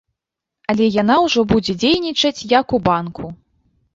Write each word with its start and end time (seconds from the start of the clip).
Але 0.71 0.87
яна 1.01 1.17
ўжо 1.25 1.43
будзе 1.51 1.75
дзейнічаць, 1.83 2.45
як 2.59 2.75
у 2.79 2.79
банку. 2.89 3.29